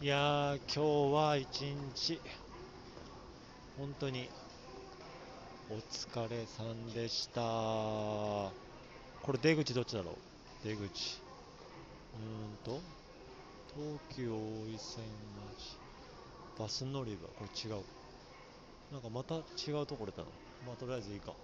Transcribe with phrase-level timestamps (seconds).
[0.00, 2.22] いやー、今日は一日、
[3.76, 4.30] 本当に、
[5.68, 7.40] お疲れさんでした。
[7.40, 10.22] これ出口どっちだろ
[10.62, 10.64] う？
[10.66, 11.24] 出口。
[12.14, 12.20] うー
[12.54, 12.84] んと、
[13.72, 15.80] 東急大井線町。
[16.56, 17.86] バス乗り場、これ違う。
[18.90, 20.30] なんかまた違うところだな。
[20.62, 21.36] まあとりあえずいいか。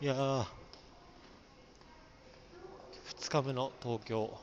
[0.00, 0.46] いやー、
[3.16, 4.36] 2日目の東京、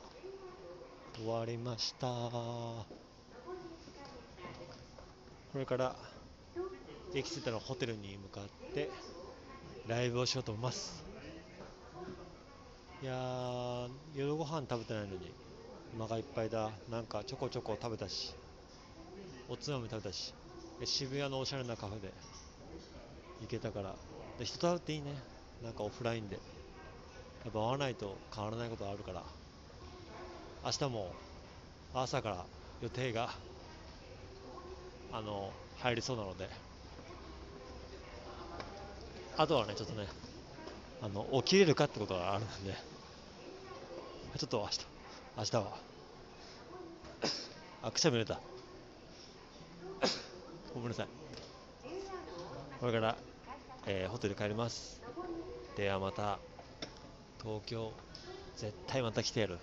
[1.14, 2.06] 終わりました。
[2.06, 2.86] こ
[5.54, 5.98] れから、
[7.14, 8.92] 駅着いたのホテルに向かって、
[9.86, 11.06] ライブをしようと思います。
[13.00, 15.36] いや、夜ご飯食べてないのに、
[15.92, 16.80] お腹いっぱいだ。
[16.88, 18.36] なんかちょこちょこ食べたし、
[19.48, 20.34] おつまみ食べたし、
[20.84, 22.14] 渋谷のおしゃれなカフェで
[23.38, 23.98] 行けたから、
[24.36, 25.24] で人と会うっていいね。
[25.60, 26.42] なんかオフラインで。
[27.44, 29.24] やっぱ会わないと変わらないことあるから、
[30.64, 31.16] 明日も
[31.92, 32.50] 朝から
[32.80, 33.40] 予定が、
[35.08, 36.50] あの、入りそうなので、
[39.36, 40.08] あとはね、ちょっとね、
[41.00, 42.76] あの、起きれるかってことがあるので、
[44.38, 44.86] ちょっと明日、
[45.36, 45.84] 明日は、
[47.80, 48.42] あ、くしゃみ出た。
[50.72, 51.24] ごめんなさい。
[52.76, 53.22] これから、
[53.86, 55.02] えーホテル帰ります。
[55.74, 56.42] ではまた、
[57.44, 57.92] 東京、
[58.56, 59.58] 絶対また来てやる。